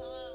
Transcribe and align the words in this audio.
love. 0.00 0.29